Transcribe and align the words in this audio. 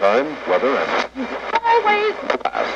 Time, 0.00 0.34
weather, 0.48 0.76
and... 0.78 1.28
Always 1.62 2.14
glass. 2.40 2.68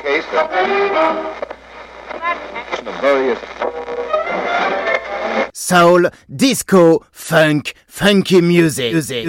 Case 0.00 0.24
of... 0.32 0.48
various... 3.02 3.38
Soul, 5.52 6.08
disco, 6.34 7.04
funk, 7.12 7.74
funky 7.86 8.40
music. 8.40 8.94
music. 8.94 9.28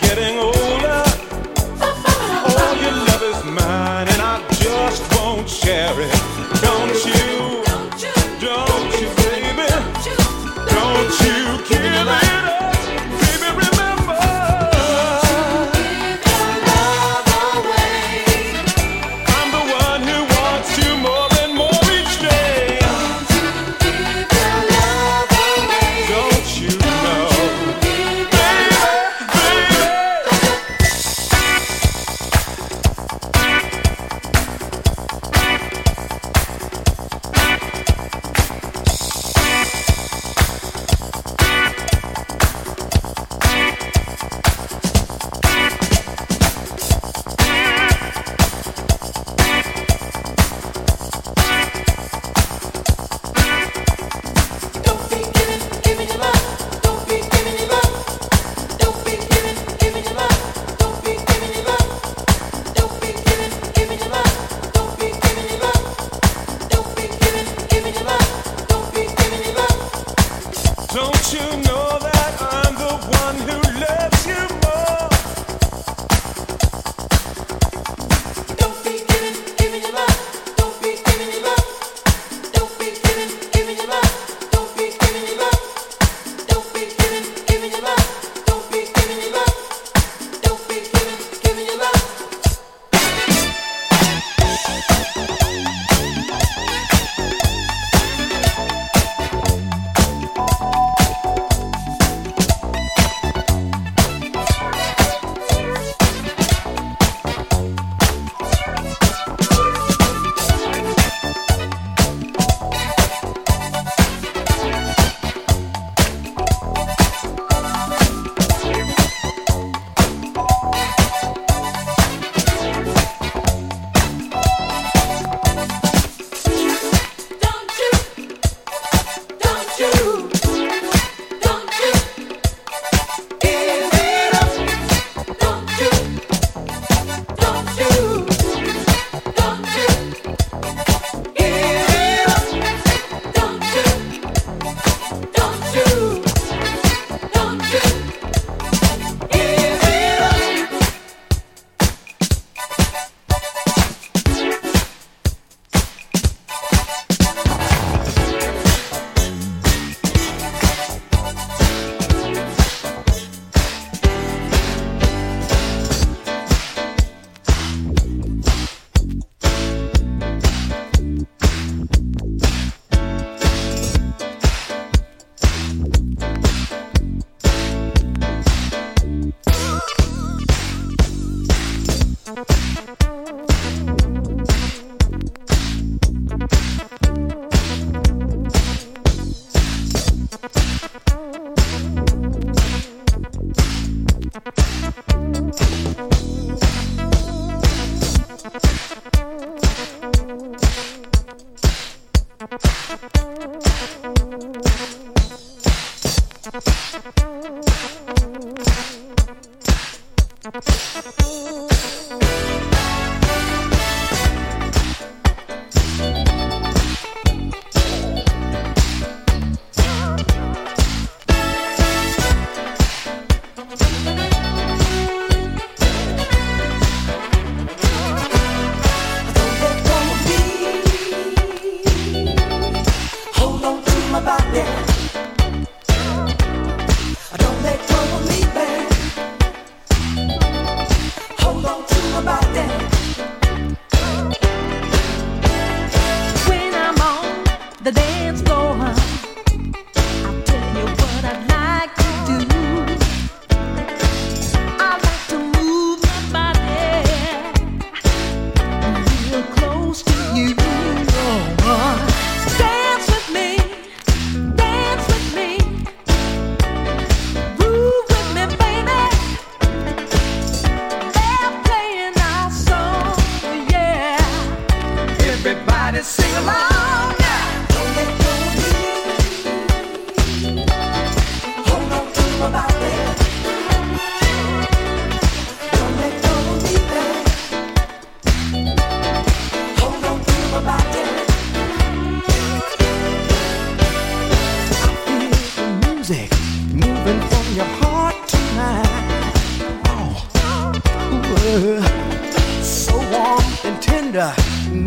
getting 0.00 0.31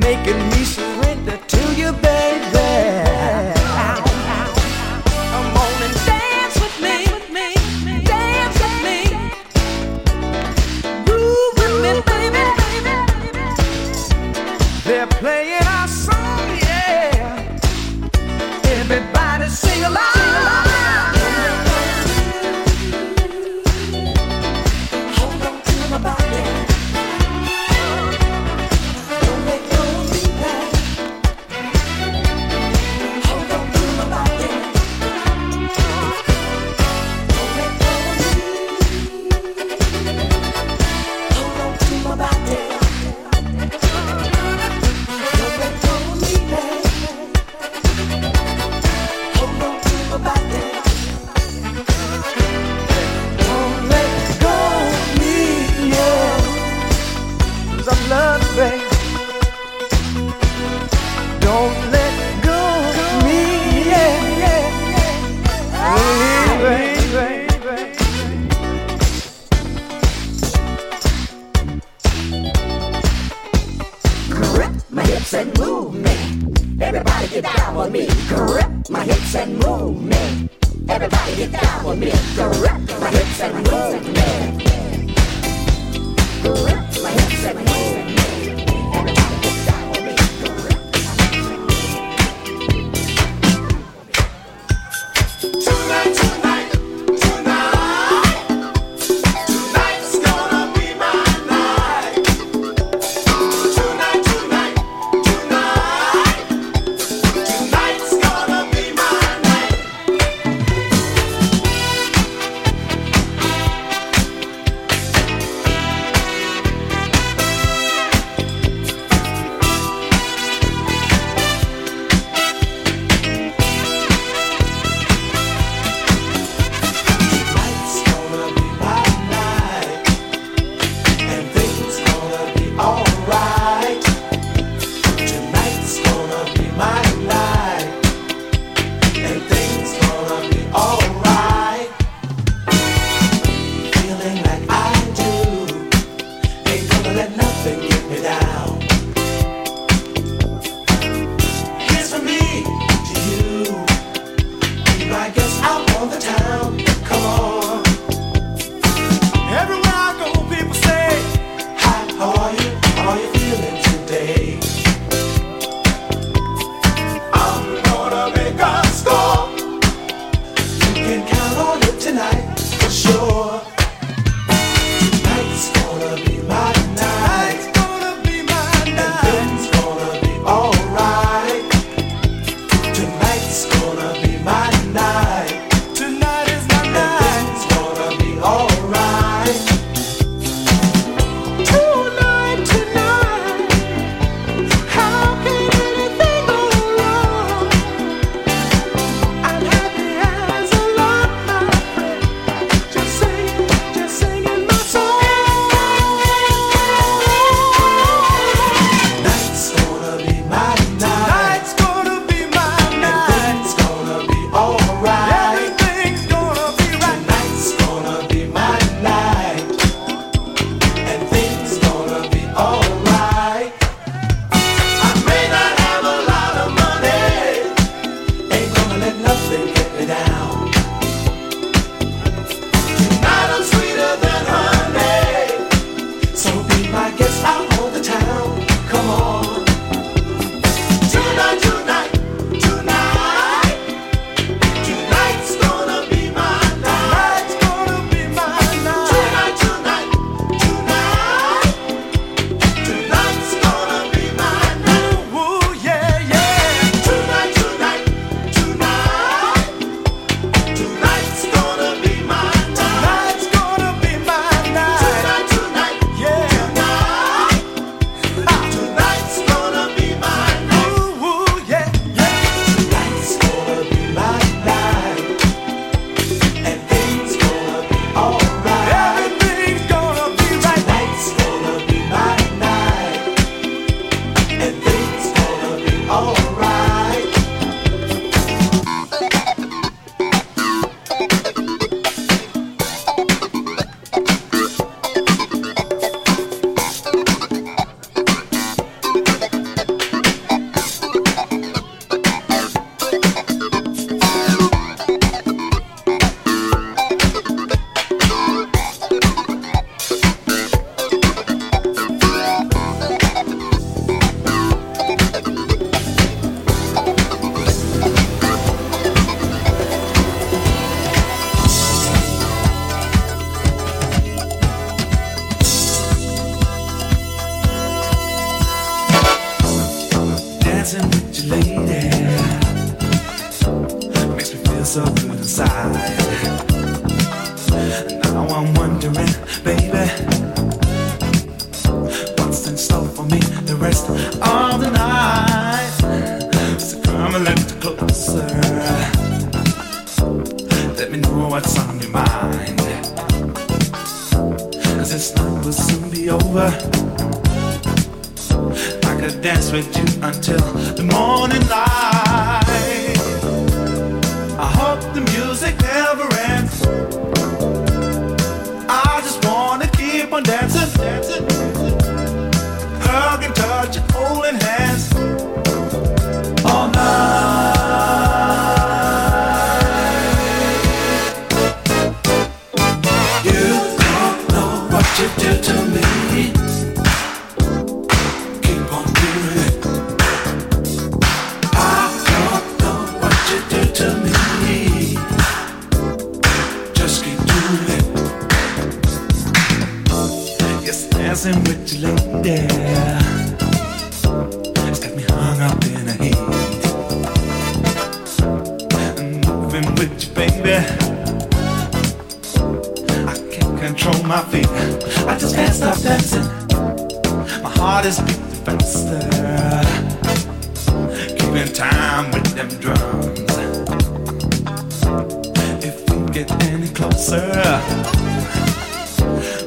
making 0.05 0.37
me 0.49 0.63
so 0.63 0.94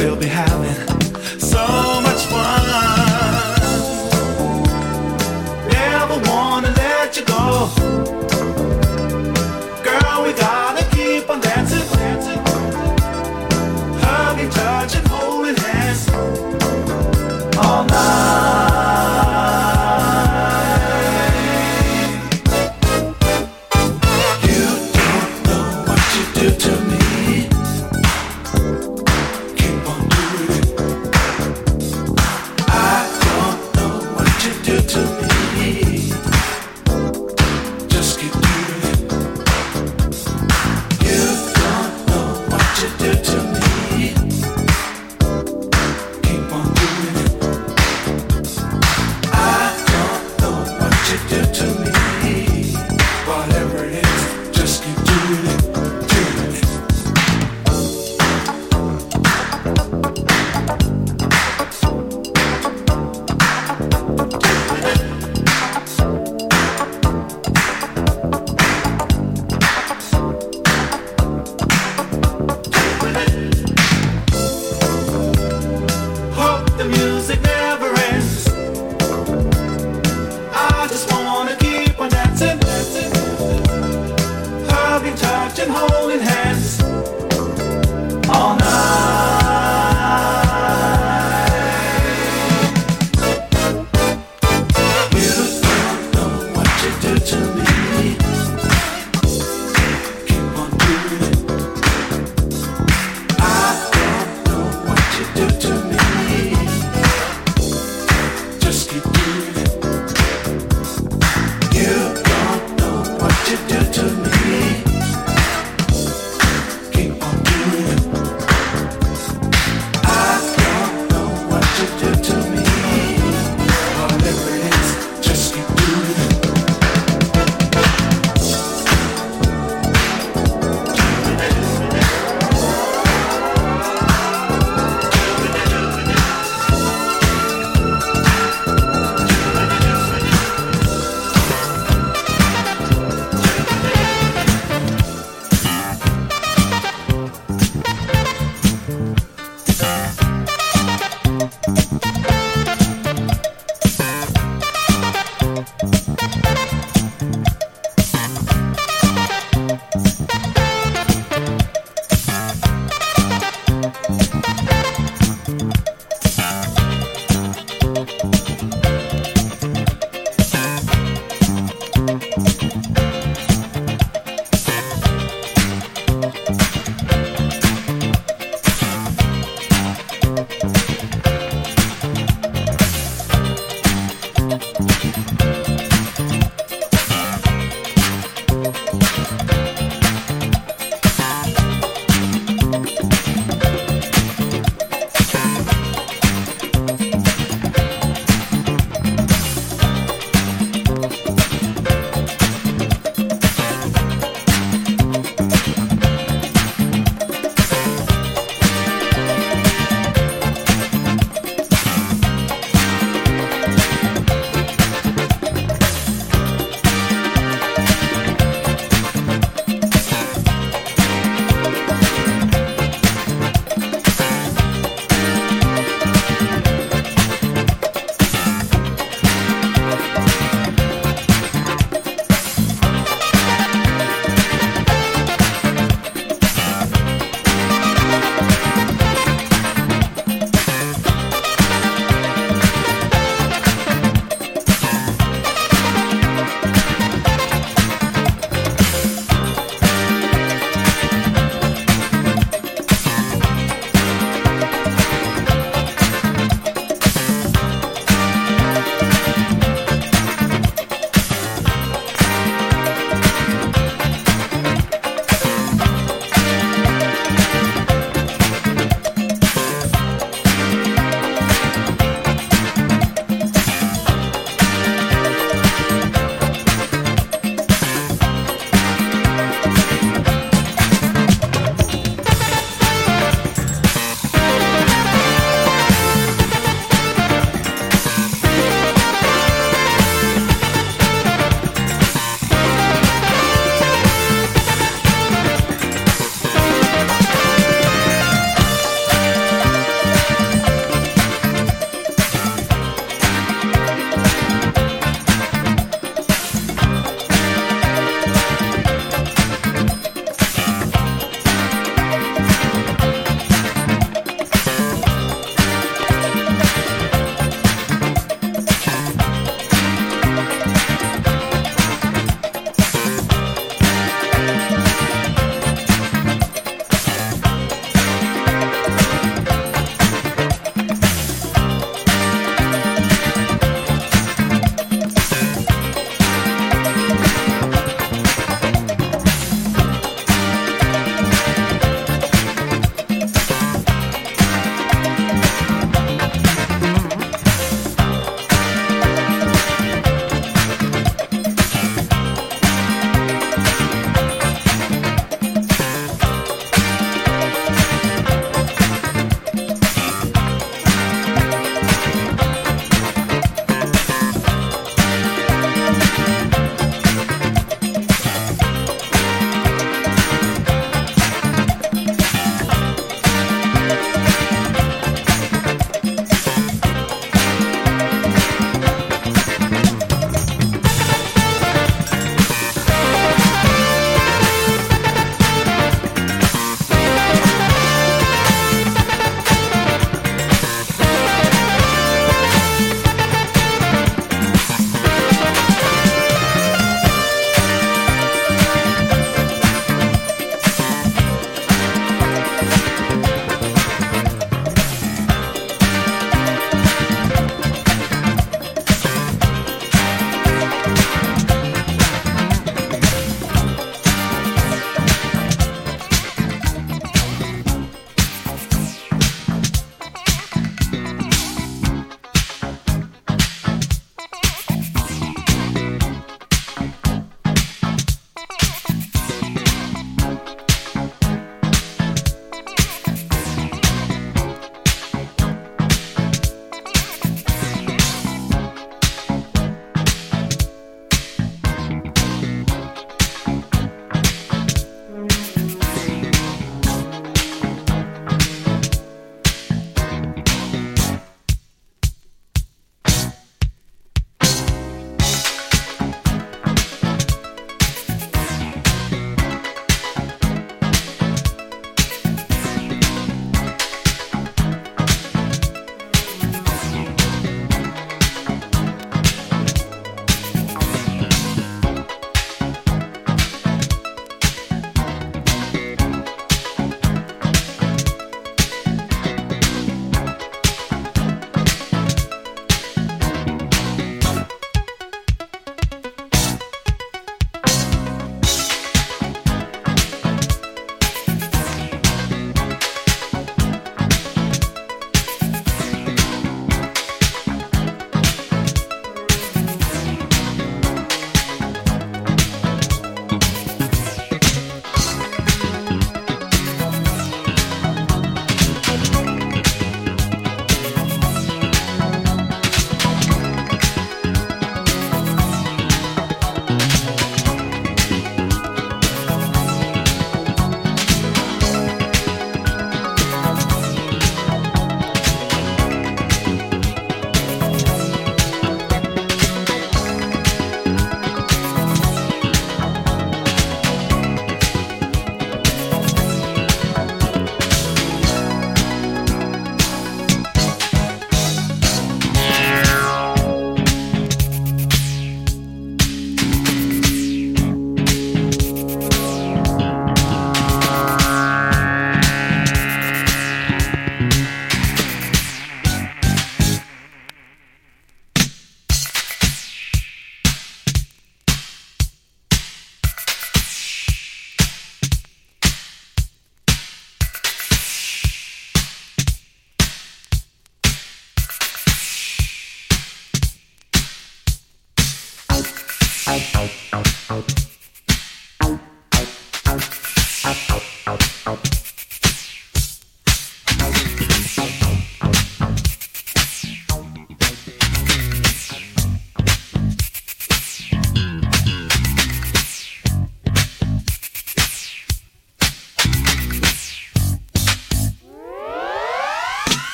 we'll 0.00 0.16
be 0.16 0.26
having 0.26 0.72
so 1.38 1.89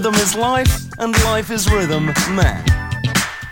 rhythm 0.00 0.14
is 0.14 0.34
life 0.34 0.88
and 0.98 1.12
life 1.24 1.50
is 1.50 1.70
rhythm, 1.70 2.06
man. 2.34 2.64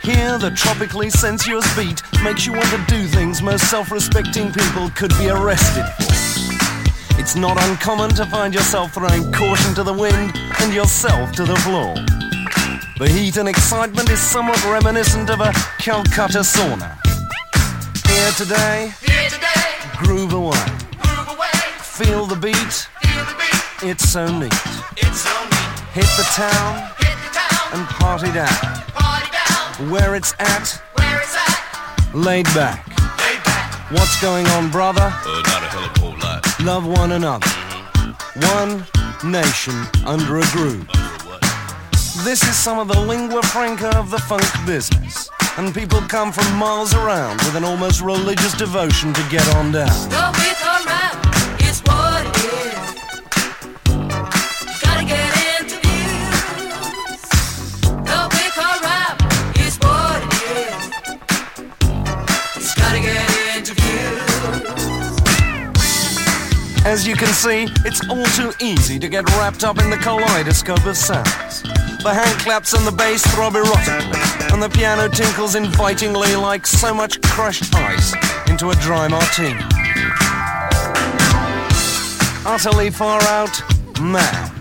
Here, 0.01 0.39
the 0.39 0.51
tropically 0.57 1.11
sensuous 1.11 1.67
beat 1.77 2.01
makes 2.25 2.47
you 2.47 2.55
want 2.55 2.69
to 2.69 2.83
do 2.89 3.07
things 3.07 3.43
most 3.43 3.69
self 3.69 3.93
respecting 3.93 4.51
people 4.51 4.89
could 4.97 5.11
be 5.19 5.29
arrested 5.29 5.85
for. 5.99 7.21
It's 7.21 7.37
not 7.37 7.63
uncommon 7.69 8.15
to 8.15 8.25
find 8.25 8.55
yourself 8.55 8.95
throwing 8.95 9.31
caution 9.31 9.75
to 9.75 9.83
the 9.83 9.93
wind 9.93 10.33
and 10.61 10.73
yourself 10.73 11.33
to 11.33 11.45
the 11.45 11.57
floor. 11.57 11.95
The 12.99 13.13
heat 13.13 13.37
and 13.37 13.47
excitement 13.47 14.09
is 14.09 14.19
somewhat 14.19 14.65
reminiscent 14.65 15.29
of 15.29 15.41
a 15.41 15.53
Calcutta 15.77 16.41
sauna. 16.41 16.97
Here 18.09 18.33
today, 18.39 18.95
Here 19.05 19.29
today, 19.29 19.69
groove 19.99 20.33
away. 20.33 20.65
move 21.05 21.29
away, 21.29 21.61
Feel 21.83 22.25
the 22.25 22.37
beat, 22.37 22.89
feel 23.03 23.25
the 23.27 23.37
beat, 23.37 23.91
it's 23.91 24.09
so 24.09 24.27
neat. 24.39 24.78
It's 25.99 26.07
so 26.07 26.07
neat. 26.07 26.07
Hit 26.07 26.17
the 26.17 26.23
town 26.35 26.93
Hit 26.99 27.17
the 27.23 27.39
town, 27.39 27.81
and 27.81 27.87
party 27.89 28.33
down. 28.33 28.49
party 28.95 29.29
down, 29.31 29.91
Where 29.91 30.15
it's 30.15 30.35
at, 30.39 30.81
where 30.95 31.21
it's 31.21 31.37
at, 31.37 32.15
laid 32.15 32.47
back. 32.55 32.87
lay 33.19 33.37
back. 33.45 33.91
What's 33.91 34.21
going 34.21 34.47
on, 34.49 34.71
brother? 34.71 35.03
Uh, 35.03 35.43
not 35.47 35.63
a 35.63 35.67
hell 35.67 35.85
of 35.85 35.97
a 35.97 36.01
whole 36.01 36.19
lot. 36.19 36.61
Love 36.61 36.87
one 36.87 37.13
another. 37.13 37.47
One 38.55 38.85
nation 39.25 39.75
under 40.07 40.39
a 40.39 40.47
groove. 40.53 40.87
This 42.25 42.43
is 42.43 42.57
some 42.57 42.79
of 42.79 42.89
the 42.89 43.01
lingua 43.01 43.43
franca 43.43 43.97
of 43.97 44.11
the 44.11 44.19
funk 44.19 44.45
business. 44.67 45.31
And 45.57 45.75
people 45.75 46.01
come 46.03 46.31
from 46.33 46.47
miles 46.57 46.95
around 46.95 47.39
with 47.39 47.57
an 47.57 47.65
almost 47.65 48.01
religious 48.01 48.53
devotion 48.55 49.13
to 49.15 49.23
get 49.29 49.43
on 49.57 49.73
down. 49.73 49.89
The 50.09 50.31
can 67.19 67.35
see, 67.35 67.67
it's 67.85 68.09
all 68.09 68.25
too 68.27 68.53
easy 68.65 68.97
to 68.97 69.09
get 69.09 69.29
wrapped 69.31 69.65
up 69.65 69.79
in 69.81 69.91
the 69.91 69.97
kaleidoscope 69.97 70.87
of 70.87 70.97
sounds. 70.97 71.63
The 72.03 72.15
hand 72.15 72.39
claps 72.41 72.75
and 72.75 72.87
the 72.87 72.93
bass 72.93 73.27
throb 73.35 73.55
erotically, 73.55 74.53
and 74.53 74.63
the 74.63 74.69
piano 74.69 75.09
tinkles 75.09 75.57
invitingly 75.57 76.37
like 76.37 76.65
so 76.65 76.95
much 76.95 77.21
crushed 77.23 77.75
ice 77.75 78.15
into 78.49 78.71
a 78.71 78.75
dry 78.77 79.09
martini. 79.09 79.59
Utterly 82.47 82.91
far 82.91 83.21
out, 83.23 83.61
man. 84.01 84.53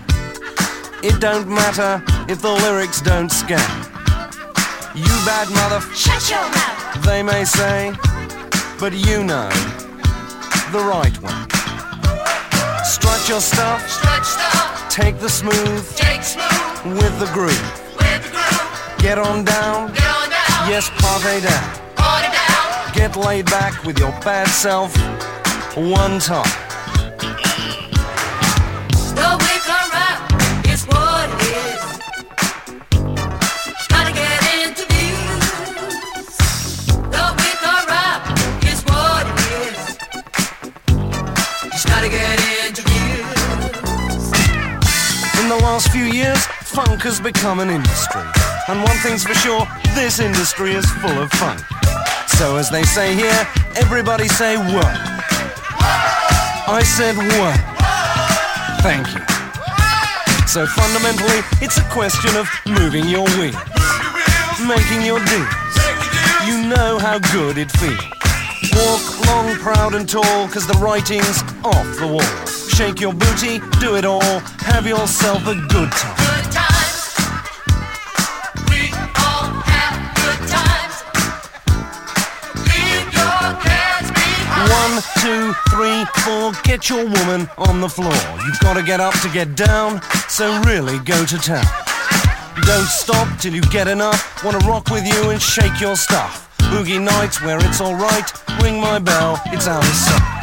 It 1.04 1.20
don't 1.20 1.48
matter 1.48 2.02
if 2.28 2.42
the 2.42 2.50
lyrics 2.50 3.00
don't 3.00 3.30
scan. 3.30 3.86
You 4.96 5.14
bad 5.24 5.48
mother, 5.50 5.80
Shut 5.94 6.28
your 6.28 6.40
mouth. 6.40 7.04
they 7.04 7.22
may 7.22 7.44
say, 7.44 7.92
but 8.80 8.92
you 8.92 9.22
know 9.22 9.48
the 10.72 10.80
right 10.84 11.16
one. 11.22 11.47
Strut 13.08 13.28
your 13.28 13.40
stuff, 13.40 13.90
Stretch 13.90 14.24
stuff, 14.24 14.90
take 14.90 15.18
the 15.18 15.30
smooth 15.30 15.96
take 15.96 16.22
smooth 16.22 16.94
with 17.00 17.18
the 17.18 17.24
groove. 17.32 17.48
with 17.96 18.22
the 18.22 18.28
groove. 18.28 18.98
Get 18.98 19.18
on 19.18 19.44
down, 19.44 19.94
Get 19.94 20.04
on 20.04 20.28
down, 20.28 20.68
yes, 20.68 20.90
party 20.98 21.40
down. 21.40 21.94
party 21.96 22.28
down. 22.28 22.92
Get 22.94 23.16
laid 23.16 23.46
back 23.46 23.82
with 23.84 23.98
your 23.98 24.12
bad 24.20 24.46
self 24.48 24.94
one 25.74 26.18
time. 26.20 26.67
Last 45.78 45.92
few 45.92 46.06
years, 46.06 46.44
funk 46.74 47.02
has 47.02 47.20
become 47.20 47.60
an 47.60 47.70
industry. 47.70 48.26
And 48.66 48.82
one 48.82 48.96
thing's 48.98 49.22
for 49.22 49.34
sure, 49.34 49.64
this 49.94 50.18
industry 50.18 50.72
is 50.72 50.84
full 50.98 51.16
of 51.22 51.30
funk. 51.38 51.60
So 52.34 52.56
as 52.56 52.68
they 52.68 52.82
say 52.82 53.14
here, 53.14 53.46
everybody 53.76 54.26
say 54.26 54.56
what? 54.56 54.90
I 56.66 56.82
said 56.82 57.14
what? 57.14 57.54
Thank 58.82 59.06
you. 59.14 59.22
So 60.48 60.66
fundamentally, 60.66 61.46
it's 61.62 61.78
a 61.78 61.86
question 61.94 62.34
of 62.34 62.50
moving 62.66 63.06
your 63.06 63.28
wheels, 63.38 63.54
making 64.66 65.06
your 65.06 65.22
deals. 65.30 65.74
You 66.42 66.66
know 66.66 66.98
how 66.98 67.20
good 67.30 67.56
it 67.56 67.70
feels. 67.78 68.02
Walk 68.74 69.26
long, 69.28 69.54
proud 69.62 69.94
and 69.94 70.08
tall, 70.08 70.48
cause 70.48 70.66
the 70.66 70.78
writing's 70.82 71.40
off 71.62 71.86
the 72.00 72.08
wall. 72.10 72.47
Shake 72.78 73.00
your 73.00 73.12
booty, 73.12 73.58
do 73.80 73.96
it 73.96 74.04
all, 74.04 74.38
have 74.60 74.86
yourself 74.86 75.44
a 75.48 75.54
good 75.56 75.90
time. 75.90 76.16
Good 76.16 76.52
times. 76.54 77.10
We 78.70 78.94
all 79.18 79.50
have 79.66 79.98
good 80.14 80.40
times. 80.46 81.02
Leave 82.70 83.10
your 83.10 83.58
cares 83.66 84.08
behind. 84.14 84.70
One, 84.78 85.02
two, 85.18 85.54
three, 85.74 86.06
four, 86.22 86.52
get 86.62 86.88
your 86.88 87.04
woman 87.04 87.50
on 87.58 87.80
the 87.80 87.88
floor. 87.88 88.14
You've 88.46 88.60
got 88.60 88.74
to 88.74 88.84
get 88.84 89.00
up 89.00 89.14
to 89.22 89.28
get 89.30 89.56
down, 89.56 90.00
so 90.28 90.62
really 90.62 91.00
go 91.00 91.26
to 91.26 91.36
town. 91.36 91.66
Don't 92.62 92.86
stop 92.86 93.26
till 93.40 93.54
you 93.54 93.62
get 93.72 93.88
enough. 93.88 94.44
Want 94.44 94.60
to 94.60 94.64
rock 94.68 94.88
with 94.90 95.04
you 95.04 95.30
and 95.30 95.42
shake 95.42 95.80
your 95.80 95.96
stuff. 95.96 96.48
Boogie 96.70 97.02
nights 97.02 97.42
where 97.42 97.58
it's 97.58 97.80
alright, 97.80 98.30
ring 98.62 98.80
my 98.80 99.00
bell, 99.00 99.40
it's 99.46 99.66
out 99.66 99.82
of 99.82 99.90
sight. 99.90 100.37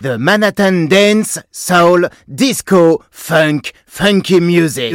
The 0.00 0.18
Manhattan 0.18 0.88
Dance, 0.88 1.38
Soul, 1.50 2.04
Disco, 2.28 3.02
Funk, 3.10 3.72
Funky 3.86 4.40
Music. 4.40 4.92